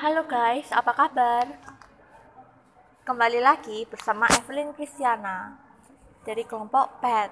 Halo 0.00 0.24
guys, 0.24 0.64
apa 0.72 0.96
kabar? 0.96 1.44
Kembali 3.04 3.36
lagi 3.36 3.84
bersama 3.84 4.24
Evelyn 4.32 4.72
Kristiana 4.72 5.60
dari 6.24 6.40
kelompok 6.48 7.04
PET. 7.04 7.28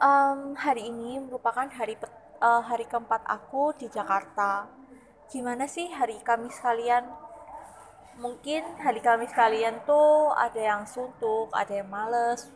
Um, 0.00 0.56
hari 0.56 0.88
ini 0.88 1.20
merupakan 1.20 1.68
hari 1.68 2.00
uh, 2.40 2.64
hari 2.64 2.88
keempat 2.88 3.28
aku 3.28 3.76
di 3.76 3.92
Jakarta. 3.92 4.64
Gimana 5.28 5.68
sih 5.68 5.92
hari 5.92 6.16
Kamis 6.24 6.56
kalian? 6.64 7.12
Mungkin 8.16 8.64
hari 8.80 9.04
Kamis 9.04 9.36
kalian 9.36 9.84
tuh 9.84 10.32
ada 10.32 10.64
yang 10.64 10.88
suntuk, 10.88 11.52
ada 11.52 11.76
yang 11.76 11.92
males 11.92 12.48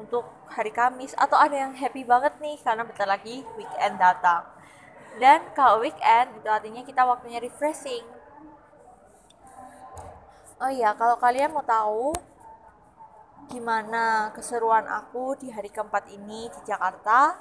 untuk 0.00 0.24
hari 0.48 0.72
Kamis, 0.72 1.12
atau 1.20 1.36
ada 1.36 1.60
yang 1.60 1.76
happy 1.76 2.08
banget 2.08 2.40
nih 2.40 2.56
karena 2.64 2.88
bentar 2.88 3.04
lagi 3.04 3.44
weekend 3.60 4.00
datang 4.00 4.62
dan 5.20 5.44
kalau 5.52 5.84
weekend 5.84 6.32
itu 6.40 6.48
artinya 6.48 6.82
kita 6.86 7.02
waktunya 7.04 7.42
refreshing. 7.42 8.04
Oh 10.62 10.70
iya, 10.70 10.94
kalau 10.94 11.18
kalian 11.18 11.50
mau 11.50 11.66
tahu 11.66 12.14
gimana 13.50 14.30
keseruan 14.32 14.86
aku 14.86 15.34
di 15.36 15.50
hari 15.50 15.68
keempat 15.68 16.08
ini 16.08 16.48
di 16.48 16.60
Jakarta, 16.64 17.34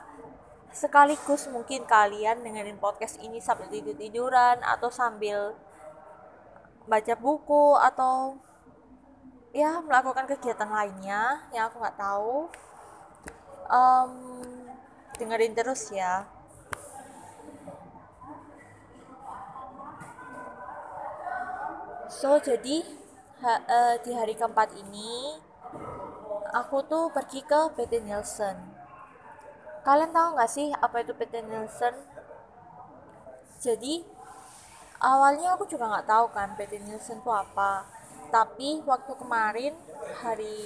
sekaligus 0.73 1.48
mungkin 1.48 1.86
kalian 1.86 2.42
dengerin 2.44 2.81
podcast 2.81 3.20
ini 3.22 3.40
sambil 3.40 3.70
tidur-tiduran 3.70 4.59
atau 4.64 4.90
sambil 4.90 5.53
baca 6.90 7.14
buku 7.16 7.78
atau 7.78 8.40
ya 9.52 9.84
melakukan 9.84 10.26
kegiatan 10.31 10.67
lainnya 10.72 11.45
yang 11.52 11.67
aku 11.67 11.78
nggak 11.84 12.00
tahu 12.00 12.48
um, 13.67 14.12
dengerin 15.20 15.53
terus 15.53 15.92
ya 15.92 16.26
so 22.12 22.36
jadi 22.44 22.84
ha, 23.40 23.64
uh, 23.64 23.95
di 24.04 24.12
hari 24.12 24.36
keempat 24.36 24.76
ini 24.76 25.40
aku 26.52 26.84
tuh 26.84 27.08
pergi 27.16 27.40
ke 27.40 27.72
PT 27.80 28.03
Nielsen. 28.03 28.59
Kalian 29.88 30.12
tahu 30.12 30.36
nggak 30.36 30.52
sih 30.52 30.68
apa 30.76 31.08
itu 31.08 31.16
PT 31.16 31.40
Nielsen? 31.48 31.95
Jadi 33.64 34.03
awalnya 35.00 35.56
aku 35.56 35.64
juga 35.72 35.88
nggak 35.88 36.08
tahu 36.12 36.26
kan 36.36 36.52
PT 36.59 36.84
Nielsen 36.84 37.23
itu 37.23 37.31
apa. 37.31 37.88
Tapi 38.28 38.84
waktu 38.84 39.12
kemarin 39.16 39.73
hari 40.20 40.59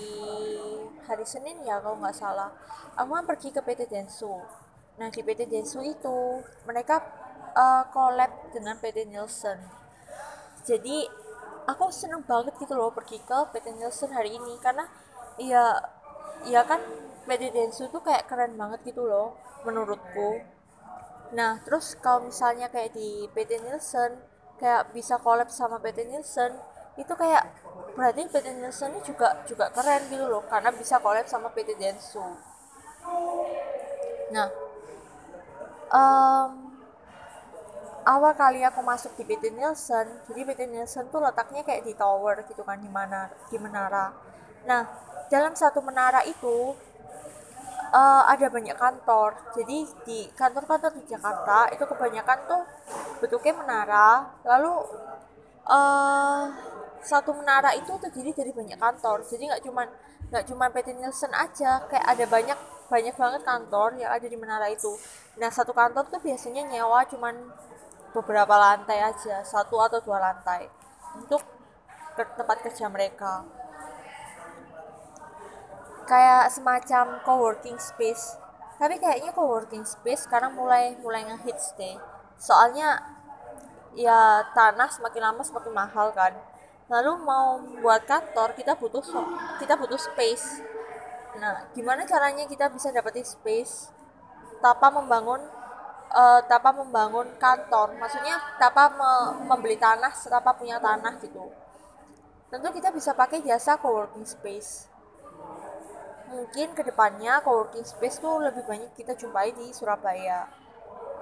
hari 1.05 1.25
Senin 1.29 1.61
ya 1.61 1.77
kalau 1.77 2.01
nggak 2.01 2.17
salah 2.17 2.49
aku 2.97 3.09
kan 3.13 3.25
pergi 3.29 3.53
ke 3.53 3.61
PT 3.61 3.85
Densu. 3.93 4.41
Nah 4.97 5.13
di 5.13 5.21
PT 5.21 5.45
Densu 5.45 5.85
itu 5.85 6.41
mereka 6.65 7.05
uh, 7.53 7.85
collab 7.93 8.49
dengan 8.49 8.81
PT 8.81 9.05
Nielsen. 9.05 9.61
Jadi 10.65 11.24
aku 11.65 11.89
seneng 11.89 12.21
banget 12.25 12.53
gitu 12.61 12.73
loh 12.77 12.93
pergi 12.93 13.21
ke 13.21 13.37
PT 13.53 13.75
Nielsen 13.77 14.11
hari 14.13 14.37
ini. 14.37 14.57
Karena 14.61 14.85
ya 15.41 15.75
ya 16.45 16.61
kan 16.63 16.81
PT 17.25 17.51
Densu 17.51 17.89
tuh 17.89 18.01
kayak 18.05 18.29
keren 18.29 18.53
banget 18.55 18.81
gitu 18.85 19.05
loh 19.05 19.37
menurutku. 19.65 20.41
Nah 21.33 21.59
terus 21.65 21.97
kalau 21.99 22.25
misalnya 22.29 22.69
kayak 22.69 22.93
di 22.93 23.25
PT 23.33 23.61
Nielsen 23.65 24.35
kayak 24.59 24.95
bisa 24.95 25.19
collab 25.19 25.51
sama 25.51 25.81
PT 25.83 26.07
Nielsen 26.07 26.55
itu 26.95 27.11
kayak 27.11 27.43
berarti 27.95 28.27
PT 28.31 28.55
Nielsen 28.55 28.95
ini 28.95 29.01
juga 29.03 29.43
juga 29.43 29.67
keren 29.71 30.07
gitu 30.07 30.25
loh 30.27 30.43
karena 30.47 30.71
bisa 30.71 30.99
collab 30.99 31.27
sama 31.27 31.51
PT 31.51 31.75
Densu 31.75 32.23
nah 34.31 34.47
um, 35.91 36.64
awal 38.05 38.37
kali 38.37 38.61
aku 38.61 38.85
masuk 38.85 39.17
di 39.17 39.25
PT 39.25 39.49
Nielsen 39.57 40.05
jadi 40.29 40.41
PT 40.45 40.61
Nielsen 40.69 41.09
tuh 41.09 41.19
letaknya 41.19 41.65
kayak 41.65 41.83
di 41.83 41.93
tower 41.97 42.45
gitu 42.45 42.61
kan 42.61 42.77
di 42.77 42.89
mana 42.89 43.29
di 43.49 43.57
menara. 43.57 44.13
Nah 44.69 44.81
dalam 45.29 45.57
satu 45.57 45.81
menara 45.81 46.21
itu 46.23 46.77
uh, 47.95 48.23
ada 48.27 48.47
banyak 48.51 48.77
kantor. 48.77 49.33
Jadi 49.55 49.77
di 50.05 50.19
kantor-kantor 50.35 50.91
di 50.99 51.03
Jakarta 51.09 51.69
itu 51.71 51.83
kebanyakan 51.87 52.39
tuh 52.45 52.61
bentuknya 53.23 53.53
menara. 53.57 54.09
Lalu 54.45 54.73
uh, 55.65 56.43
satu 57.05 57.31
menara 57.37 57.71
itu 57.77 57.93
terdiri 58.01 58.35
dari 58.35 58.51
banyak 58.51 58.77
kantor. 58.77 59.23
Jadi 59.25 59.49
nggak 59.49 59.63
cuman 59.63 59.87
nggak 60.29 60.45
cuma 60.49 60.65
PT 60.73 60.97
Nielsen 60.97 61.31
aja 61.33 61.85
kayak 61.87 62.05
ada 62.05 62.25
banyak 62.25 62.59
banyak 62.85 63.15
banget 63.17 63.41
kantor 63.41 63.97
yang 63.97 64.13
ada 64.13 64.27
di 64.29 64.37
menara 64.37 64.69
itu. 64.69 64.93
Nah 65.41 65.49
satu 65.49 65.73
kantor 65.73 66.05
tuh 66.09 66.21
biasanya 66.21 66.69
nyewa 66.69 67.01
cuman 67.09 67.33
beberapa 68.15 68.55
lantai 68.55 69.03
aja 69.03 69.43
satu 69.43 69.75
atau 69.83 69.99
dua 69.99 70.23
lantai 70.23 70.71
untuk 71.19 71.43
ke 72.15 72.23
tempat 72.39 72.63
kerja 72.63 72.87
mereka. 72.87 73.43
Kayak 76.07 76.47
semacam 76.55 77.19
co-working 77.27 77.75
space. 77.75 78.39
Tapi 78.79 78.95
kayaknya 79.03 79.35
co-working 79.35 79.83
space 79.83 80.23
sekarang 80.23 80.55
mulai 80.55 80.95
mulai 81.03 81.27
ngehits 81.27 81.75
deh. 81.75 81.99
Soalnya 82.39 83.03
ya 83.95 84.43
tanah 84.55 84.87
semakin 84.87 85.21
lama 85.31 85.43
semakin 85.43 85.73
mahal 85.75 86.15
kan. 86.15 86.31
Lalu 86.87 87.11
mau 87.19 87.59
buat 87.83 88.07
kantor 88.07 88.55
kita 88.55 88.79
butuh 88.79 89.03
kita 89.59 89.75
butuh 89.75 89.99
space. 89.99 90.63
Nah 91.35 91.67
gimana 91.75 92.07
caranya 92.07 92.47
kita 92.47 92.71
bisa 92.71 92.95
dapetin 92.95 93.27
space 93.27 93.91
tanpa 94.63 94.87
membangun 94.87 95.43
uh, 96.11 96.41
tanpa 96.45 96.75
membangun 96.75 97.29
kantor. 97.39 97.95
Maksudnya 97.97 98.37
tanpa 98.57 98.91
me 98.91 99.11
membeli 99.49 99.79
tanah 99.79 100.11
tanpa 100.13 100.51
punya 100.53 100.77
tanah 100.77 101.17
gitu. 101.21 101.49
Tentu 102.51 102.67
kita 102.73 102.93
bisa 102.93 103.15
pakai 103.15 103.41
jasa 103.41 103.77
coworking 103.79 104.25
space. 104.25 104.89
Mungkin 106.29 106.73
ke 106.73 106.81
depannya 106.83 107.41
coworking 107.41 107.85
space 107.85 108.19
tuh 108.19 108.41
lebih 108.41 108.65
banyak 108.65 108.91
kita 108.93 109.17
jumpai 109.17 109.53
di 109.55 109.71
Surabaya. 109.73 110.49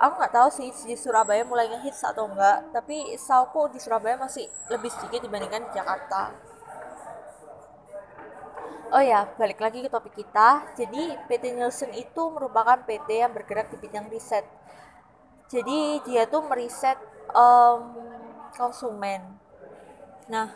Aku 0.02 0.18
nggak 0.20 0.34
tahu 0.34 0.50
sih 0.50 0.74
di 0.90 0.98
Surabaya 0.98 1.46
mulai 1.46 1.70
ngehits 1.70 2.02
atau 2.02 2.26
enggak 2.26 2.74
tapi 2.74 3.14
sauku 3.16 3.70
di 3.70 3.78
Surabaya 3.78 4.18
masih 4.18 4.50
lebih 4.68 4.90
sedikit 4.90 5.22
dibandingkan 5.22 5.70
di 5.70 5.72
Jakarta 5.78 6.53
Oh 8.92 9.04
ya, 9.04 9.30
balik 9.40 9.64
lagi 9.64 9.80
ke 9.86 9.90
topik 9.90 10.18
kita. 10.18 10.66
Jadi, 10.76 11.16
PT 11.30 11.56
Nielsen 11.56 11.92
itu 11.96 12.24
merupakan 12.34 12.80
PT 12.84 13.24
yang 13.24 13.32
bergerak 13.32 13.72
di 13.72 13.78
bidang 13.80 14.10
riset. 14.12 14.44
Jadi 15.52 16.02
dia 16.08 16.26
tuh 16.26 16.42
meriset 16.50 16.98
um, 17.30 17.94
konsumen. 18.58 19.22
Nah 20.26 20.50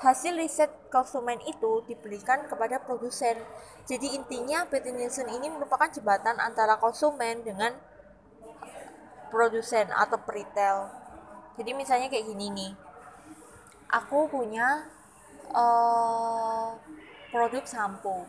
hasil 0.00 0.36
riset 0.36 0.68
konsumen 0.92 1.40
itu 1.48 1.80
diberikan 1.88 2.44
kepada 2.44 2.76
produsen. 2.84 3.40
Jadi 3.88 4.12
intinya 4.12 4.68
PT 4.68 4.92
Nielsen 4.92 5.30
ini 5.32 5.48
merupakan 5.48 5.88
jembatan 5.88 6.36
antara 6.36 6.76
konsumen 6.76 7.40
dengan 7.40 7.72
produsen 9.32 9.88
atau 9.88 10.20
retail 10.28 11.00
jadi 11.60 11.76
misalnya 11.76 12.08
kayak 12.08 12.24
gini 12.24 12.48
nih. 12.48 12.72
Aku 13.92 14.32
punya 14.32 14.88
uh, 15.54 16.76
produk 17.30 17.64
sampo. 17.66 18.26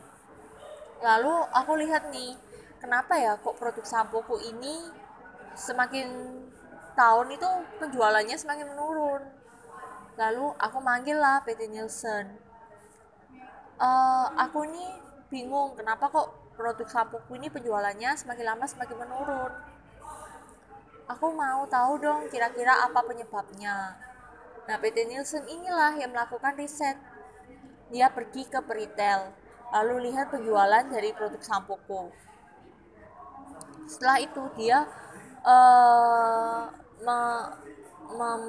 Lalu 1.01 1.33
aku 1.49 1.71
lihat 1.81 2.13
nih 2.13 2.37
kenapa 2.77 3.17
ya 3.17 3.33
kok 3.37 3.57
produk 3.57 3.85
sampoku 3.85 4.37
ini 4.41 4.89
semakin 5.57 6.07
tahun 6.93 7.27
itu 7.33 7.49
penjualannya 7.81 8.37
semakin 8.37 8.65
menurun? 8.69 9.21
Lalu 10.17 10.45
aku 10.61 10.77
manggil 10.81 11.17
lah 11.17 11.41
PT 11.41 11.69
Nielsen. 11.71 12.37
Uh, 13.81 14.29
aku 14.37 14.61
ini 14.69 14.85
bingung 15.33 15.73
kenapa 15.73 16.05
kok 16.13 16.53
produk 16.53 16.85
sampoku 16.85 17.33
ini 17.33 17.49
penjualannya 17.49 18.13
semakin 18.13 18.45
lama 18.45 18.65
semakin 18.69 18.97
menurun. 19.01 19.53
Aku 21.09 21.33
mau 21.33 21.65
tahu 21.65 21.97
dong 21.97 22.29
kira-kira 22.29 22.85
apa 22.85 23.01
penyebabnya. 23.01 23.97
Nah 24.69 24.77
PT 24.77 25.09
Nielsen 25.09 25.43
inilah 25.49 25.97
yang 25.97 26.13
melakukan 26.13 26.53
riset 26.55 26.95
dia 27.91 28.07
pergi 28.09 28.47
ke 28.47 28.63
peritel 28.63 29.35
lalu 29.71 30.11
lihat 30.11 30.27
penjualan 30.31 30.83
dari 30.91 31.15
produk 31.15 31.39
sampoku. 31.39 32.11
Setelah 33.87 34.17
itu 34.19 34.43
dia 34.59 34.83
uh, 35.47 36.67
me, 37.03 37.19
mem, 38.11 38.43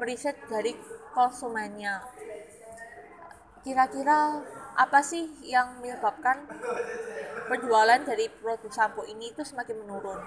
meriset 0.00 0.36
dari 0.48 0.72
konsumennya. 1.12 2.00
Kira-kira 3.60 4.40
apa 4.80 5.04
sih 5.04 5.28
yang 5.44 5.84
menyebabkan 5.84 6.48
penjualan 7.52 8.00
dari 8.00 8.32
produk 8.32 8.72
sampo 8.72 9.04
ini 9.04 9.28
itu 9.28 9.44
semakin 9.44 9.76
menurun? 9.84 10.20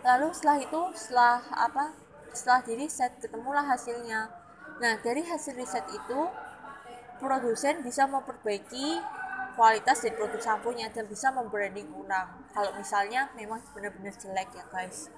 Lalu 0.00 0.32
setelah 0.32 0.58
itu 0.64 0.80
setelah 0.96 1.44
apa 1.52 1.92
setelah 2.32 2.64
di 2.64 2.72
riset 2.80 3.20
ketemulah 3.20 3.68
hasilnya. 3.68 4.32
Nah 4.80 4.96
dari 5.04 5.20
hasil 5.20 5.52
riset 5.60 5.84
itu 5.92 6.20
produsen 7.20 7.84
bisa 7.84 8.08
memperbaiki 8.08 8.98
kualitas 9.54 10.00
dari 10.00 10.16
produk 10.16 10.40
sampo-nya 10.40 10.88
dan 10.88 11.04
bisa 11.04 11.28
membranding 11.30 11.86
ulang 11.92 12.48
kalau 12.56 12.72
misalnya 12.74 13.28
memang 13.36 13.60
benar-benar 13.76 14.16
jelek 14.16 14.48
ya 14.56 14.64
guys 14.72 15.12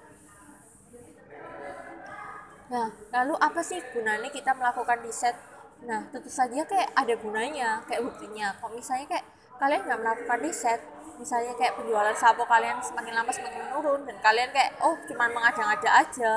Nah, 2.73 2.89
lalu 3.13 3.37
apa 3.37 3.61
sih 3.61 3.77
gunanya 3.93 4.33
kita 4.33 4.49
melakukan 4.57 4.97
riset? 5.05 5.37
Nah, 5.85 6.09
tentu 6.09 6.25
saja 6.25 6.65
kayak 6.65 6.89
ada 6.97 7.13
gunanya, 7.21 7.85
kayak 7.85 8.01
buktinya. 8.01 8.49
Kalau 8.57 8.73
misalnya 8.73 9.05
kayak 9.13 9.25
kalian 9.61 9.81
nggak 9.85 9.99
melakukan 10.01 10.39
riset, 10.41 10.81
misalnya 11.21 11.53
kayak 11.53 11.77
penjualan 11.77 12.15
sampo 12.17 12.47
kalian 12.49 12.81
semakin 12.81 13.13
lama 13.13 13.29
semakin 13.29 13.61
menurun 13.69 14.01
dan 14.09 14.17
kalian 14.25 14.49
kayak 14.49 14.73
oh 14.81 14.97
cuman 15.05 15.29
mengada-ngada 15.29 15.89
aja 16.01 16.33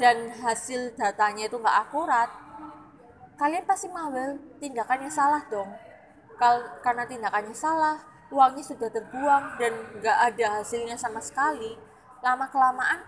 dan 0.00 0.32
hasil 0.32 0.96
datanya 0.96 1.44
itu 1.50 1.60
nggak 1.60 1.76
akurat, 1.84 2.30
kalian 3.42 3.66
pasti 3.66 3.90
mengambil 3.90 4.38
tindakan 4.62 5.02
yang 5.02 5.10
salah 5.10 5.42
dong. 5.50 5.66
Kal 6.38 6.78
karena 6.78 7.02
tindakannya 7.02 7.50
salah, 7.50 7.98
uangnya 8.30 8.62
sudah 8.62 8.86
terbuang 8.86 9.58
dan 9.58 9.72
nggak 9.98 10.18
ada 10.30 10.62
hasilnya 10.62 10.94
sama 10.94 11.18
sekali. 11.18 11.74
Lama 12.22 12.46
kelamaan 12.46 13.02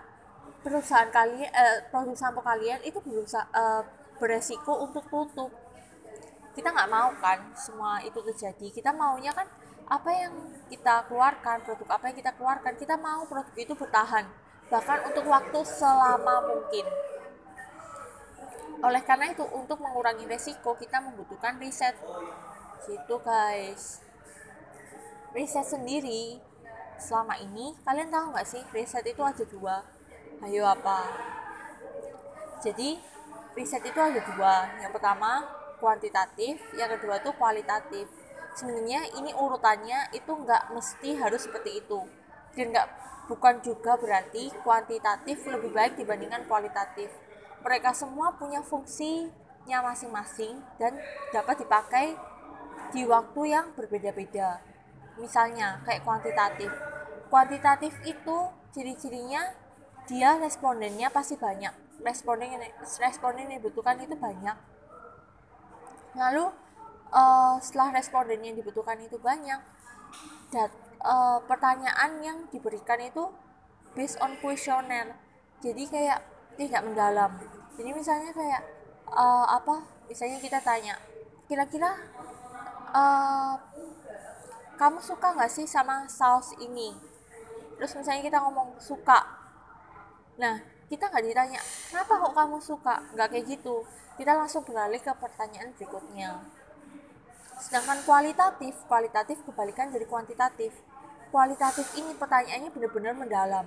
perusahaan 0.66 1.06
kalian 1.14 1.54
eh, 1.54 2.18
sampo 2.18 2.42
kalian 2.42 2.82
itu 2.82 2.98
berusaha 2.98 3.46
eh, 3.54 3.82
beresiko 4.18 4.82
untuk 4.82 5.06
tutup 5.06 5.54
kita 6.54 6.70
nggak 6.70 6.90
mau 6.90 7.10
kan 7.18 7.50
semua 7.58 7.98
itu 8.06 8.14
terjadi 8.22 8.70
kita 8.70 8.94
maunya 8.94 9.34
kan 9.34 9.44
apa 9.90 10.10
yang 10.14 10.32
kita 10.70 11.04
keluarkan 11.10 11.60
produk 11.66 11.98
apa 11.98 12.04
yang 12.08 12.16
kita 12.16 12.32
keluarkan 12.38 12.72
kita 12.78 12.94
mau 12.96 13.26
produk 13.26 13.52
itu 13.58 13.74
bertahan 13.74 14.24
bahkan 14.70 15.02
untuk 15.04 15.26
waktu 15.28 15.60
selama 15.66 16.46
mungkin 16.46 16.86
oleh 18.84 19.00
karena 19.00 19.32
itu 19.32 19.40
untuk 19.48 19.80
mengurangi 19.80 20.28
resiko 20.28 20.76
kita 20.76 21.00
membutuhkan 21.00 21.56
riset. 21.56 21.96
Gitu 22.84 23.16
guys. 23.24 24.04
Riset 25.32 25.64
sendiri. 25.64 26.36
Selama 27.00 27.40
ini 27.40 27.72
kalian 27.82 28.12
tahu 28.12 28.36
nggak 28.36 28.46
sih 28.46 28.62
riset 28.76 29.08
itu 29.08 29.24
ada 29.24 29.44
dua? 29.48 29.80
Ayo 30.44 30.68
apa? 30.68 31.00
Jadi 32.60 33.00
riset 33.56 33.80
itu 33.88 33.96
ada 33.96 34.20
dua. 34.20 34.68
Yang 34.84 34.92
pertama 35.00 35.48
kuantitatif 35.80 36.60
yang 36.76 36.92
kedua 36.92 37.24
tuh 37.24 37.32
kualitatif. 37.40 38.04
Sebenarnya 38.54 39.10
ini 39.16 39.32
urutannya 39.32 40.12
itu 40.12 40.28
nggak 40.28 40.76
mesti 40.76 41.16
harus 41.18 41.48
seperti 41.48 41.80
itu. 41.80 42.04
Dan 42.52 42.70
nggak 42.70 42.88
bukan 43.32 43.64
juga 43.64 43.96
berarti 43.96 44.52
kuantitatif 44.60 45.40
lebih 45.48 45.72
baik 45.72 45.96
dibandingkan 45.96 46.44
kualitatif 46.44 47.23
mereka 47.64 47.96
semua 47.96 48.36
punya 48.36 48.60
fungsinya 48.60 49.80
masing-masing 49.80 50.60
dan 50.76 51.00
dapat 51.32 51.64
dipakai 51.64 52.12
di 52.92 53.08
waktu 53.08 53.40
yang 53.48 53.72
berbeda-beda. 53.72 54.60
Misalnya 55.16 55.80
kayak 55.88 56.04
kuantitatif. 56.04 56.68
Kuantitatif 57.32 57.96
itu 58.04 58.36
ciri-cirinya 58.76 59.48
dia 60.04 60.36
respondennya 60.36 61.08
pasti 61.08 61.40
banyak. 61.40 61.72
Responden 62.04 62.52
yang 62.52 62.62
responden 63.00 63.48
yang 63.48 63.56
dibutuhkan 63.64 63.96
itu 63.96 64.12
banyak. 64.12 64.54
Lalu 66.14 66.52
uh, 67.10 67.56
setelah 67.64 67.96
responden 67.96 68.44
yang 68.44 68.54
dibutuhkan 68.60 69.00
itu 69.00 69.16
banyak 69.16 69.58
dan 70.52 70.68
uh, 71.00 71.40
pertanyaan 71.48 72.20
yang 72.20 72.38
diberikan 72.52 73.00
itu 73.00 73.32
based 73.94 74.18
on 74.22 74.34
kuesioner 74.38 75.14
jadi 75.62 75.82
kayak 75.88 76.20
tidak 76.56 76.82
mendalam 76.86 77.30
jadi 77.74 77.90
misalnya 77.90 78.30
kayak 78.30 78.62
uh, 79.10 79.46
apa 79.50 79.82
misalnya 80.06 80.38
kita 80.38 80.58
tanya 80.62 80.94
kira-kira 81.50 81.94
uh, 82.94 83.54
kamu 84.74 84.98
suka 84.98 85.34
nggak 85.38 85.52
sih 85.52 85.66
sama 85.66 86.06
saus 86.10 86.54
ini 86.58 86.94
terus 87.78 87.94
misalnya 87.98 88.22
kita 88.22 88.38
ngomong 88.42 88.78
suka 88.78 89.44
Nah, 90.34 90.58
kita 90.90 91.06
nggak 91.10 91.24
ditanya, 91.30 91.60
kenapa 91.90 92.12
kok 92.18 92.34
kamu 92.34 92.58
suka? 92.58 92.94
Nggak 93.14 93.28
kayak 93.30 93.44
gitu. 93.54 93.86
Kita 94.18 94.34
langsung 94.34 94.66
beralih 94.66 94.98
ke 94.98 95.12
pertanyaan 95.14 95.70
berikutnya. 95.78 96.42
Sedangkan 97.58 98.02
kualitatif, 98.02 98.74
kualitatif 98.90 99.38
kebalikan 99.46 99.94
dari 99.94 100.06
kuantitatif. 100.06 100.74
Kualitatif 101.30 101.86
ini 101.98 102.14
pertanyaannya 102.14 102.70
benar-benar 102.70 103.14
mendalam. 103.14 103.66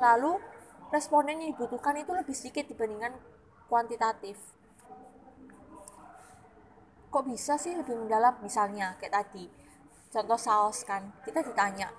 Lalu, 0.00 0.40
responden 0.92 1.42
yang 1.42 1.50
dibutuhkan 1.54 1.96
itu 1.98 2.12
lebih 2.14 2.34
sedikit 2.36 2.66
dibandingkan 2.70 3.16
kuantitatif. 3.66 4.38
Kok 7.10 7.24
bisa 7.26 7.56
sih 7.56 7.74
lebih 7.74 7.96
mendalam? 7.96 8.36
Misalnya, 8.44 8.94
kayak 9.00 9.24
tadi, 9.24 9.48
contoh 10.12 10.38
saus 10.38 10.84
kan, 10.84 11.10
kita 11.24 11.42
ditanya, 11.42 11.90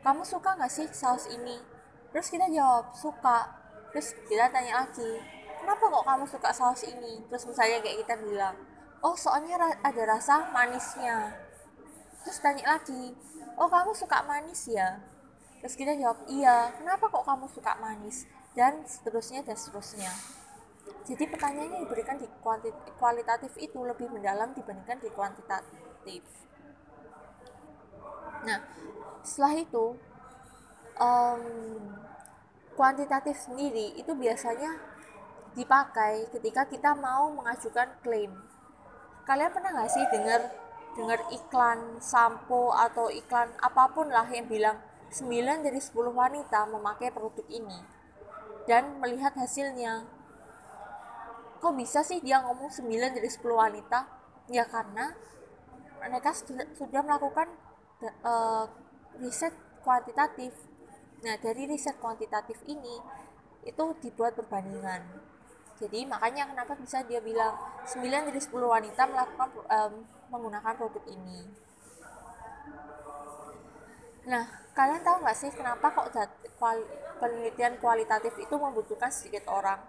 kamu 0.00 0.24
suka 0.26 0.56
nggak 0.56 0.72
sih 0.72 0.88
saus 0.90 1.28
ini? 1.28 1.72
terus 2.12 2.28
kita 2.28 2.44
jawab 2.52 2.92
suka 2.92 3.48
terus 3.90 4.12
kita 4.28 4.44
tanya 4.52 4.84
lagi 4.84 5.10
kenapa 5.64 5.88
kok 5.88 6.04
kamu 6.04 6.24
suka 6.28 6.52
saus 6.52 6.84
ini 6.84 7.24
terus 7.26 7.48
misalnya 7.48 7.80
kayak 7.80 8.04
kita 8.04 8.14
bilang 8.20 8.54
oh 9.00 9.16
soalnya 9.16 9.56
ada 9.80 10.02
rasa 10.04 10.52
manisnya 10.52 11.32
terus 12.20 12.38
tanya 12.44 12.76
lagi 12.76 13.16
oh 13.56 13.66
kamu 13.66 13.96
suka 13.96 14.20
manis 14.28 14.68
ya 14.68 15.00
terus 15.62 15.78
kita 15.78 15.94
jawab 15.94 16.18
iya 16.26 16.74
kenapa 16.74 17.06
kok 17.06 17.22
kamu 17.22 17.46
suka 17.54 17.78
manis? 17.78 18.26
Dan 18.52 18.84
seterusnya 18.84 19.46
dan 19.46 19.56
seterusnya. 19.56 20.10
Jadi 21.06 21.24
pertanyaannya 21.24 21.86
diberikan 21.86 22.18
di 22.18 22.28
kualitatif 22.98 23.54
itu 23.56 23.78
lebih 23.80 24.10
mendalam 24.12 24.52
dibandingkan 24.52 24.98
di 25.00 25.08
kuantitatif. 25.14 26.26
Nah 28.42 28.60
setelah 29.22 29.54
itu 29.56 29.96
um, 30.98 31.42
kuantitatif 32.74 33.38
sendiri 33.38 33.94
itu 33.94 34.12
biasanya 34.12 34.76
dipakai 35.52 36.26
ketika 36.32 36.66
kita 36.66 36.90
mau 36.96 37.30
mengajukan 37.30 37.88
klaim. 38.02 38.32
Kalian 39.22 39.52
pernah 39.54 39.70
nggak 39.70 39.90
sih 39.92 40.04
dengar 40.10 40.40
dengar 40.92 41.20
iklan 41.32 42.02
sampo 42.02 42.74
atau 42.74 43.08
iklan 43.08 43.48
apa 43.62 43.88
pun 43.94 44.12
lah 44.12 44.28
yang 44.28 44.44
bilang 44.44 44.76
9 45.12 45.28
dari 45.60 45.76
10 45.76 45.92
wanita 46.08 46.64
memakai 46.72 47.12
produk 47.12 47.44
ini 47.52 47.78
dan 48.64 48.96
melihat 48.98 49.36
hasilnya. 49.36 50.08
Kok 51.60 51.74
bisa 51.78 52.02
sih 52.02 52.18
dia 52.24 52.40
ngomong 52.42 52.72
9 52.72 52.88
dari 52.88 53.28
10 53.28 53.44
wanita? 53.52 54.08
Ya 54.50 54.66
karena 54.66 55.14
mereka 56.02 56.34
sudah, 56.34 57.02
melakukan 57.06 57.46
uh, 58.26 58.66
riset 59.22 59.54
kuantitatif 59.86 60.50
Nah, 61.22 61.38
dari 61.38 61.70
riset 61.70 61.94
kuantitatif 62.02 62.58
ini 62.66 62.98
itu 63.62 63.84
dibuat 64.02 64.34
perbandingan. 64.34 65.06
Jadi 65.78 66.02
makanya 66.06 66.50
kenapa 66.50 66.74
bisa 66.74 67.02
dia 67.06 67.22
bilang 67.22 67.54
9 67.86 68.02
dari 68.02 68.40
10 68.42 68.50
wanita 68.58 69.02
melakukan 69.06 69.48
um, 69.70 69.92
menggunakan 70.34 70.74
produk 70.74 71.04
ini. 71.06 71.46
Nah, 74.26 74.61
kalian 74.72 75.00
tahu 75.04 75.20
nggak 75.24 75.36
sih 75.36 75.50
kenapa 75.52 75.92
kok 75.92 76.08
penelitian 77.20 77.76
kualitatif 77.78 78.34
itu 78.40 78.54
membutuhkan 78.56 79.12
sedikit 79.12 79.48
orang? 79.52 79.80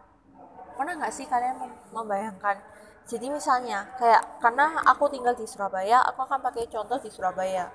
Pernah 0.75 0.93
nggak 0.99 1.13
sih 1.13 1.25
kalian 1.27 1.59
membayangkan? 1.91 2.59
Jadi 3.03 3.27
misalnya 3.27 3.91
kayak 3.99 4.39
karena 4.39 4.79
aku 4.87 5.11
tinggal 5.11 5.35
di 5.35 5.43
Surabaya, 5.43 5.99
aku 6.07 6.23
akan 6.23 6.39
pakai 6.39 6.71
contoh 6.71 6.99
di 6.99 7.11
Surabaya. 7.11 7.67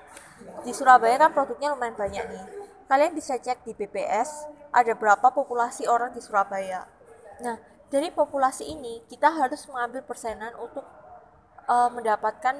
Di 0.65 0.73
Surabaya 0.73 1.21
kan 1.21 1.31
produknya 1.37 1.77
lumayan 1.77 1.97
banyak 1.97 2.25
nih 2.33 2.47
kalian 2.88 3.12
bisa 3.12 3.37
cek 3.37 3.62
di 3.69 3.77
BPS 3.77 4.49
ada 4.73 4.97
berapa 4.97 5.29
populasi 5.29 5.85
orang 5.85 6.17
di 6.17 6.25
Surabaya. 6.25 6.88
Nah, 7.45 7.61
dari 7.93 8.09
populasi 8.09 8.65
ini 8.65 9.05
kita 9.07 9.29
harus 9.29 9.69
mengambil 9.69 10.03
persenan 10.03 10.57
untuk 10.57 10.83
uh, 11.69 11.93
mendapatkan 11.93 12.57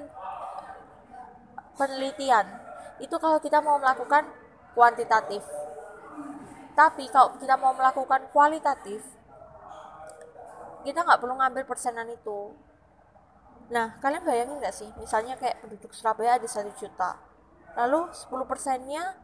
penelitian. 1.81 2.68
Itu 2.99 3.17
kalau 3.19 3.39
kita 3.39 3.63
mau 3.63 3.79
melakukan 3.79 4.27
kuantitatif. 4.75 5.43
Tapi 6.79 7.11
kalau 7.11 7.35
kita 7.39 7.59
mau 7.59 7.75
melakukan 7.75 8.31
kualitatif, 8.31 9.03
kita 10.87 11.03
nggak 11.03 11.19
perlu 11.19 11.35
ngambil 11.35 11.67
persenan 11.67 12.07
itu. 12.07 12.55
Nah, 13.75 13.99
kalian 13.99 14.23
bayangin 14.23 14.63
nggak 14.63 14.73
sih, 14.73 14.89
misalnya 14.97 15.35
kayak 15.35 15.59
penduduk 15.61 15.91
Surabaya 15.91 16.39
ada 16.39 16.47
satu 16.47 16.71
juta, 16.79 17.19
lalu 17.75 18.09
10 18.15 18.47
persennya 18.47 19.19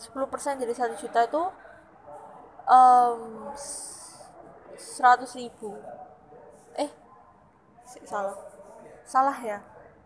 10% 0.00 0.60
dari 0.60 0.72
1 0.72 0.96
juta 0.96 1.20
itu 1.28 1.42
um, 2.68 3.52
100 3.52 5.40
ribu. 5.40 5.76
Eh 6.76 6.90
salah. 8.08 8.36
Salah 9.04 9.38
ya. 9.44 9.60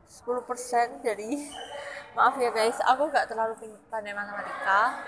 10% 0.04 1.00
dari 1.00 1.48
maaf 2.14 2.38
ya 2.38 2.50
guys. 2.54 2.78
Aku 2.94 3.10
gak 3.10 3.26
terlalu 3.26 3.58
pandai 3.90 4.14
matematika. 4.14 5.02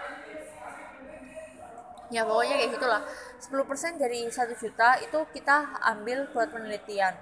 Ya 2.10 2.22
pokoknya 2.22 2.54
kayak 2.58 2.70
gitulah. 2.78 3.02
10% 3.42 3.98
dari 3.98 4.26
1 4.30 4.62
juta 4.62 4.88
itu 5.02 5.18
kita 5.34 5.56
ambil 5.94 6.30
buat 6.30 6.50
penelitian. 6.50 7.14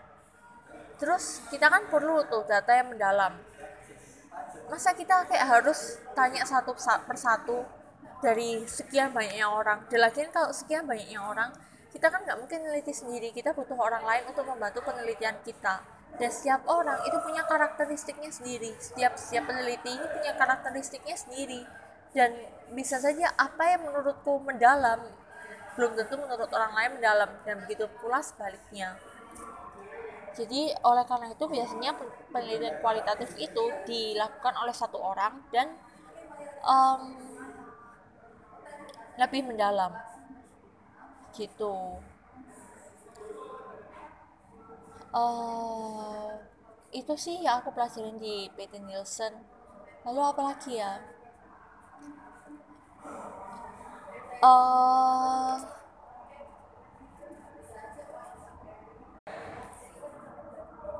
Terus 1.01 1.45
kita 1.49 1.69
kan 1.69 1.89
perlu 1.89 2.25
tuh 2.29 2.45
data 2.45 2.73
yang 2.73 2.93
mendalam. 2.93 3.37
Masa 4.69 4.97
kita 4.97 5.29
kayak 5.29 5.47
harus 5.61 6.01
tanya 6.17 6.45
satu 6.45 6.73
persatu 7.05 7.65
dari 8.25 8.65
sekian 8.65 9.13
banyaknya 9.13 9.49
orang? 9.49 9.85
Dan 9.89 10.01
lagi 10.05 10.25
kalau 10.33 10.53
sekian 10.53 10.89
banyaknya 10.89 11.21
orang 11.21 11.53
kita 11.93 12.11
kan 12.11 12.27
nggak 12.27 12.39
mungkin 12.41 12.59
meneliti 12.65 12.93
sendiri. 12.93 13.33
Kita 13.33 13.53
butuh 13.53 13.77
orang 13.77 14.05
lain 14.05 14.25
untuk 14.29 14.49
membantu 14.49 14.85
penelitian 14.85 15.39
kita 15.45 15.94
dan 16.15 16.31
setiap 16.31 16.63
orang 16.71 17.03
itu 17.03 17.19
punya 17.19 17.43
karakteristiknya 17.43 18.31
sendiri. 18.31 18.71
Setiap 18.79 19.19
setiap 19.19 19.51
peneliti 19.51 19.91
ini 19.91 20.07
punya 20.07 20.33
karakteristiknya 20.39 21.17
sendiri. 21.19 21.67
Dan 22.15 22.31
bisa 22.71 23.03
saja 23.03 23.35
apa 23.35 23.75
yang 23.75 23.91
menurutku 23.91 24.39
mendalam 24.47 25.03
belum 25.75 25.99
tentu 25.99 26.15
menurut 26.15 26.47
orang 26.55 26.73
lain 26.79 26.91
mendalam. 27.03 27.31
Dan 27.43 27.67
begitu 27.67 27.91
pula 27.99 28.23
sebaliknya. 28.23 28.95
Jadi 30.35 30.71
oleh 30.87 31.05
karena 31.07 31.31
itu 31.35 31.47
biasanya 31.47 31.99
penelitian 32.31 32.79
kualitatif 32.79 33.31
itu 33.39 33.65
dilakukan 33.87 34.55
oleh 34.59 34.75
satu 34.75 34.99
orang 34.99 35.43
dan 35.51 35.75
um, 36.63 37.19
lebih 39.19 39.51
mendalam. 39.51 39.99
Gitu 41.35 41.75
uh, 45.15 46.35
itu 46.91 47.15
sih 47.15 47.43
yang 47.43 47.63
aku 47.63 47.71
pelajarin 47.71 48.19
di 48.19 48.51
PT 48.53 48.83
Nielsen. 48.83 49.33
Lalu 50.05 50.21
apa 50.21 50.43
lagi 50.43 50.73
ya? 50.77 51.01
Uh, 54.45 55.57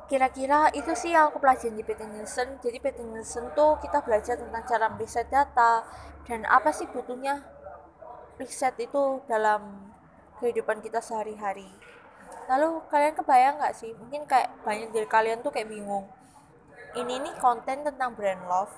kira-kira 0.09 0.73
itu 0.73 0.89
sih 0.97 1.13
yang 1.13 1.29
aku 1.29 1.37
pelajarin 1.37 1.77
di 1.77 1.83
PT 1.85 2.01
Nielsen. 2.09 2.57
Jadi 2.63 2.77
PT 2.81 3.05
Nielsen 3.05 3.53
tuh 3.53 3.77
kita 3.83 4.01
belajar 4.01 4.39
tentang 4.39 4.63
cara 4.65 4.87
riset 4.97 5.27
data 5.29 5.85
dan 6.25 6.47
apa 6.49 6.73
sih 6.73 6.89
butuhnya 6.89 7.45
riset 8.41 8.75
itu 8.81 9.21
dalam 9.29 9.93
kehidupan 10.41 10.83
kita 10.83 10.99
sehari-hari 10.99 11.69
lalu 12.45 12.81
kalian 12.93 13.13
kebayang 13.17 13.55
nggak 13.57 13.73
sih 13.73 13.91
mungkin 13.97 14.25
kayak 14.29 14.53
banyak 14.61 14.89
dari 14.93 15.07
kalian 15.09 15.41
tuh 15.41 15.49
kayak 15.49 15.69
bingung 15.69 16.05
ini 16.95 17.19
nih 17.19 17.35
konten 17.41 17.81
tentang 17.81 18.13
brand 18.13 18.45
love 18.45 18.71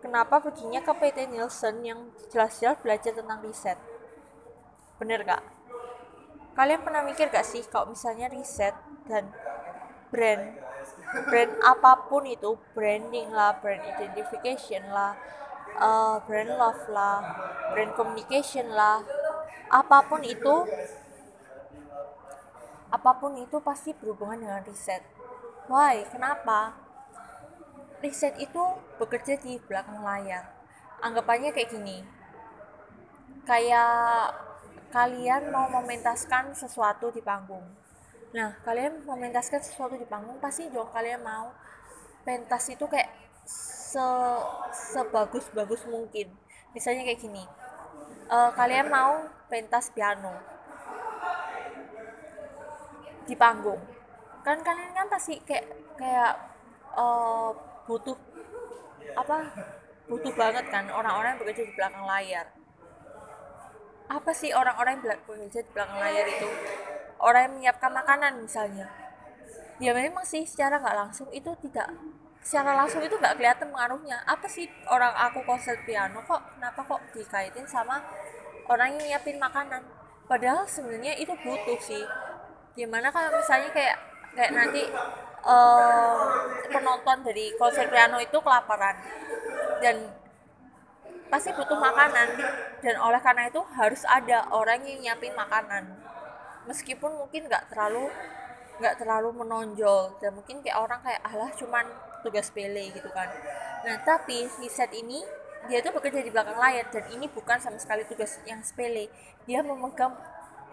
kenapa 0.00 0.40
perginya 0.40 0.80
ke 0.80 0.92
PT 0.96 1.28
Nielsen 1.28 1.84
yang 1.84 2.00
jelas-jelas 2.30 2.78
belajar 2.80 3.12
tentang 3.12 3.42
riset 3.44 3.76
bener 5.00 5.24
gak? 5.24 5.42
kalian 6.54 6.80
pernah 6.84 7.02
mikir 7.04 7.32
gak 7.32 7.46
sih 7.46 7.64
kalau 7.66 7.92
misalnya 7.92 8.28
riset 8.28 8.76
dan 9.08 9.32
brand 10.12 10.56
brand 11.28 11.52
apa 11.64 12.06
pun 12.08 12.24
itu 12.26 12.56
branding 12.76 13.32
lah 13.32 13.58
brand 13.58 13.80
identification 13.80 14.86
lah 14.90 15.16
uh, 15.80 16.20
brand 16.24 16.52
love 16.54 16.84
lah 16.92 17.18
brand 17.72 17.92
communication 17.96 18.70
lah 18.70 19.02
apa 19.70 20.02
pun 20.06 20.20
itu 20.26 20.66
apa 22.90 23.10
pun 23.18 23.38
itu 23.38 23.58
pasti 23.62 23.94
berhubungan 23.94 24.42
dengan 24.42 24.62
riset. 24.66 25.02
Why? 25.70 26.02
Kenapa? 26.10 26.74
Riset 28.02 28.36
itu 28.42 28.62
bekerja 28.98 29.38
di 29.38 29.56
belakang 29.62 30.02
layar. 30.02 30.50
Anggapannya 31.00 31.54
kayak 31.54 31.70
gini. 31.70 32.02
Kayak 33.46 34.34
kalian 34.90 35.54
mau 35.54 35.70
mementaskan 35.70 36.52
sesuatu 36.52 37.14
di 37.14 37.22
panggung. 37.22 37.64
Nah 38.34 38.58
kalian 38.66 39.06
mementaskan 39.06 39.62
sesuatu 39.62 39.94
di 39.94 40.06
panggung 40.06 40.38
pasti 40.42 40.66
dong 40.70 40.90
kalian 40.90 41.22
mau 41.22 41.54
pentas 42.26 42.66
itu 42.68 42.84
kayak 42.90 43.10
se 43.46 44.06
sebagus-bagus 44.92 45.86
mungkin. 45.86 46.30
Misalnya 46.74 47.06
kayak 47.06 47.22
gini 47.22 47.42
uh, 48.30 48.50
kalian 48.54 48.86
mau 48.88 49.26
pentas 49.50 49.90
piano 49.90 50.32
di 53.30 53.38
panggung. 53.38 53.78
Kan 54.42 54.58
kalian 54.66 54.90
kan 54.90 55.06
pasti 55.06 55.38
kayak 55.46 55.70
kayak 55.94 56.34
uh, 56.98 57.54
butuh 57.86 58.18
apa 59.14 59.46
butuh 60.10 60.34
banget 60.34 60.66
kan 60.74 60.90
orang-orang 60.90 61.38
yang 61.38 61.40
bekerja 61.46 61.62
di 61.62 61.74
belakang 61.78 62.02
layar. 62.02 62.46
Apa 64.10 64.34
sih 64.34 64.50
orang-orang 64.50 64.98
yang 64.98 65.22
bekerja 65.22 65.62
di 65.62 65.70
belakang 65.70 65.98
layar 66.02 66.26
itu? 66.26 66.48
Orang 67.22 67.40
yang 67.46 67.54
menyiapkan 67.54 67.92
makanan 67.94 68.32
misalnya. 68.42 68.90
Ya 69.78 69.94
memang 69.94 70.26
sih 70.26 70.42
secara 70.42 70.82
nggak 70.82 70.96
langsung 70.98 71.30
itu 71.30 71.54
tidak 71.62 71.94
secara 72.40 72.72
langsung 72.72 73.04
itu 73.04 73.14
nggak 73.14 73.38
kelihatan 73.38 73.70
pengaruhnya. 73.70 74.18
Apa 74.26 74.50
sih 74.50 74.66
orang 74.90 75.14
aku 75.14 75.46
konser 75.46 75.78
piano 75.86 76.24
kok 76.26 76.42
kenapa 76.58 76.80
kok 76.82 77.00
dikaitin 77.14 77.68
sama 77.70 78.02
orang 78.66 78.98
yang 78.98 79.14
nyiapin 79.14 79.38
makanan? 79.38 79.84
Padahal 80.26 80.66
sebenarnya 80.66 81.14
itu 81.20 81.34
butuh 81.44 81.78
sih 81.78 82.02
gimana 82.74 83.10
kalau 83.10 83.34
misalnya 83.34 83.70
kayak 83.74 83.96
kayak 84.34 84.52
nanti 84.54 84.82
uh, 85.42 86.46
penonton 86.70 87.18
dari 87.26 87.50
konser 87.58 87.90
piano 87.90 88.22
itu 88.22 88.38
kelaparan 88.38 88.96
dan 89.82 89.96
pasti 91.30 91.54
butuh 91.54 91.78
makanan 91.78 92.28
dan 92.82 92.94
oleh 92.98 93.20
karena 93.22 93.46
itu 93.46 93.62
harus 93.78 94.02
ada 94.06 94.50
orang 94.50 94.82
yang 94.82 94.98
nyiapin 95.14 95.34
makanan. 95.34 95.86
Meskipun 96.66 97.14
mungkin 97.16 97.46
nggak 97.46 97.70
terlalu 97.70 98.10
nggak 98.82 98.96
terlalu 98.96 99.30
menonjol 99.44 100.18
dan 100.18 100.34
mungkin 100.34 100.64
kayak 100.64 100.78
orang 100.80 101.00
kayak 101.04 101.20
alah 101.22 101.50
cuman 101.54 101.86
tugas 102.26 102.50
pele 102.50 102.90
gitu 102.90 103.10
kan. 103.14 103.30
Nah 103.86 103.96
tapi 104.02 104.46
riset 104.58 104.90
ini 104.94 105.22
dia 105.68 105.84
tuh 105.84 105.92
bekerja 105.92 106.24
di 106.24 106.32
belakang 106.32 106.56
layar 106.56 106.88
dan 106.88 107.04
ini 107.12 107.28
bukan 107.28 107.60
sama 107.60 107.78
sekali 107.78 108.02
tugas 108.08 108.40
yang 108.48 108.64
sepele. 108.64 109.12
Dia 109.46 109.62
memegang 109.62 110.16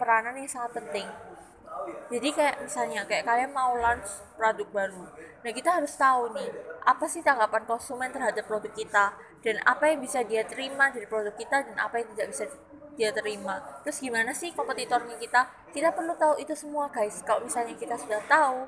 peranan 0.00 0.38
yang 0.38 0.50
sangat 0.50 0.78
penting 0.78 1.27
jadi 2.08 2.28
kayak 2.32 2.56
misalnya 2.64 3.04
kayak 3.04 3.24
kalian 3.28 3.52
mau 3.52 3.76
launch 3.76 4.08
produk 4.40 4.68
baru. 4.72 5.04
Nah 5.44 5.50
kita 5.52 5.76
harus 5.76 5.92
tahu 5.94 6.32
nih 6.32 6.48
apa 6.84 7.04
sih 7.04 7.20
tanggapan 7.20 7.68
konsumen 7.68 8.08
terhadap 8.08 8.48
produk 8.48 8.72
kita? 8.72 9.12
Dan 9.44 9.60
apa 9.62 9.92
yang 9.92 10.00
bisa 10.02 10.24
dia 10.24 10.42
terima 10.48 10.90
dari 10.90 11.06
produk 11.06 11.36
kita 11.36 11.68
dan 11.68 11.76
apa 11.78 12.00
yang 12.00 12.08
tidak 12.16 12.26
bisa 12.32 12.44
dia 12.98 13.10
terima? 13.12 13.60
Terus 13.84 14.00
gimana 14.00 14.32
sih 14.32 14.50
kompetitornya 14.56 15.20
kita? 15.20 15.46
Kita 15.70 15.92
perlu 15.92 16.16
tahu 16.16 16.40
itu 16.40 16.56
semua 16.56 16.88
guys. 16.88 17.20
Kalau 17.22 17.44
misalnya 17.44 17.76
kita 17.76 17.94
sudah 18.00 18.24
tahu 18.26 18.66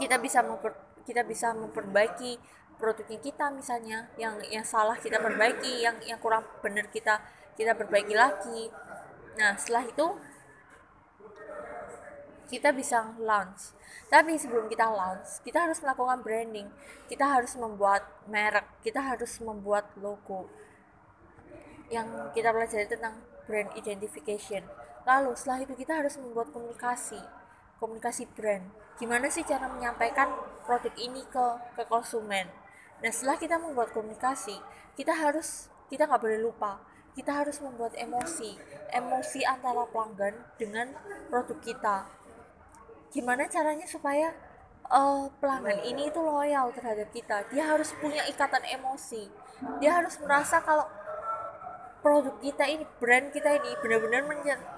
kita 0.00 0.16
bisa 0.20 0.40
memper, 0.44 0.72
kita 1.04 1.22
bisa 1.24 1.52
memperbaiki 1.52 2.40
produknya 2.74 3.18
kita 3.22 3.48
misalnya 3.54 4.10
yang 4.18 4.36
yang 4.50 4.66
salah 4.66 4.98
kita 4.98 5.22
perbaiki 5.22 5.84
yang 5.84 5.96
yang 6.02 6.18
kurang 6.18 6.42
benar 6.60 6.90
kita 6.90 7.22
kita 7.54 7.72
perbaiki 7.72 8.12
lagi. 8.12 8.68
Nah 9.38 9.54
setelah 9.56 9.86
itu 9.86 10.06
kita 12.50 12.72
bisa 12.74 13.16
launch 13.20 13.72
tapi 14.12 14.36
sebelum 14.36 14.68
kita 14.68 14.88
launch 14.90 15.40
kita 15.42 15.64
harus 15.64 15.80
melakukan 15.80 16.20
branding 16.20 16.68
kita 17.08 17.24
harus 17.24 17.56
membuat 17.56 18.04
merek 18.28 18.66
kita 18.84 19.00
harus 19.00 19.40
membuat 19.40 19.88
logo 19.98 20.50
yang 21.92 22.32
kita 22.32 22.50
pelajari 22.50 22.88
tentang 22.88 23.20
brand 23.44 23.70
identification. 23.76 24.64
Lalu 25.04 25.36
setelah 25.36 25.60
itu 25.64 25.74
kita 25.76 26.00
harus 26.00 26.16
membuat 26.16 26.48
komunikasi, 26.50 27.20
komunikasi 27.76 28.24
brand. 28.32 28.64
Gimana 28.96 29.28
sih 29.28 29.44
cara 29.44 29.68
menyampaikan 29.68 30.32
produk 30.64 30.94
ini 30.96 31.22
ke 31.28 31.46
ke 31.76 31.84
konsumen? 31.84 32.48
Nah 33.04 33.10
setelah 33.12 33.36
kita 33.36 33.60
membuat 33.60 33.92
komunikasi, 33.92 34.56
kita 34.96 35.12
harus 35.12 35.68
kita 35.92 36.08
nggak 36.08 36.22
boleh 36.24 36.40
lupa, 36.40 36.80
kita 37.12 37.44
harus 37.44 37.60
membuat 37.60 37.92
emosi, 38.00 38.56
emosi 38.96 39.44
antara 39.44 39.84
pelanggan 39.92 40.34
dengan 40.56 40.96
produk 41.28 41.58
kita. 41.60 41.96
Gimana 43.14 43.46
caranya 43.46 43.86
supaya 43.86 44.34
uh, 44.90 45.30
pelanggan 45.38 45.86
ini 45.86 46.10
itu 46.10 46.18
loyal 46.18 46.74
terhadap 46.74 47.14
kita? 47.14 47.46
Dia 47.54 47.70
harus 47.70 47.94
punya 48.02 48.26
ikatan 48.26 48.66
emosi. 48.66 49.30
Dia 49.78 50.02
harus 50.02 50.18
merasa 50.18 50.58
kalau 50.58 50.90
produk 52.02 52.36
kita 52.42 52.68
ini 52.68 52.84
brand 53.00 53.30
kita 53.30 53.54
ini 53.54 53.72
benar-benar 53.80 54.28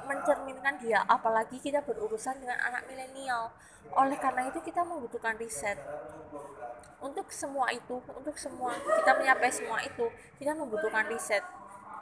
mencerminkan 0.07 0.79
dia 0.79 1.03
apalagi 1.11 1.59
kita 1.59 1.83
berurusan 1.83 2.39
dengan 2.39 2.55
anak 2.63 2.87
milenial 2.87 3.51
oleh 3.99 4.15
karena 4.15 4.47
itu 4.47 4.63
kita 4.63 4.87
membutuhkan 4.87 5.35
riset 5.35 5.75
untuk 7.03 7.27
semua 7.35 7.67
itu 7.75 7.99
untuk 8.15 8.39
semua 8.39 8.79
kita 8.79 9.11
menyapai 9.19 9.51
semua 9.51 9.83
itu 9.83 10.07
kita 10.39 10.55
membutuhkan 10.55 11.11
riset 11.11 11.43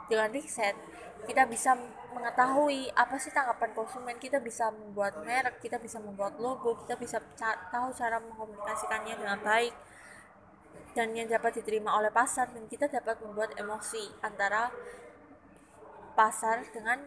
dengan 0.07 0.29
riset 0.31 0.75
kita 1.25 1.49
bisa 1.49 1.73
mengetahui 2.13 2.93
apa 2.93 3.17
sih 3.17 3.33
tanggapan 3.33 3.73
konsumen 3.73 4.15
kita 4.21 4.37
bisa 4.39 4.69
membuat 4.69 5.19
merek 5.25 5.59
kita 5.59 5.81
bisa 5.81 5.97
membuat 5.99 6.37
logo 6.37 6.77
kita 6.85 6.95
bisa 6.95 7.17
tahu 7.73 7.89
cara 7.91 8.21
mengkomunikasikannya 8.21 9.15
dengan 9.19 9.39
baik 9.41 9.73
dan 10.95 11.11
yang 11.11 11.27
dapat 11.27 11.59
diterima 11.59 11.91
oleh 11.99 12.07
pasar 12.07 12.47
dan 12.55 12.71
kita 12.71 12.87
dapat 12.87 13.19
membuat 13.19 13.51
emosi 13.59 14.15
antara 14.23 14.71
pasar 16.15 16.63
dengan 16.71 17.03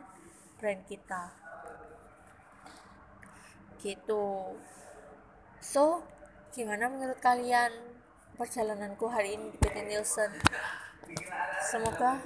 brand 0.60 0.84
kita. 0.84 1.32
Gitu. 3.80 4.54
So 5.64 6.04
gimana 6.52 6.92
menurut 6.92 7.16
kalian 7.24 7.72
perjalananku 8.36 9.08
hari 9.08 9.40
ini 9.40 9.56
di 9.56 9.58
PT 9.58 9.76
Nielsen? 9.88 10.36
Semoga 11.64 12.20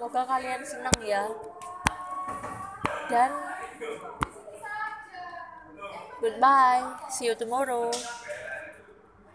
semoga 0.00 0.24
kalian 0.24 0.64
senang 0.64 0.96
ya. 1.04 1.28
Dan 3.12 3.36
goodbye. 6.24 6.88
See 7.12 7.28
you 7.28 7.36
tomorrow 7.36 7.92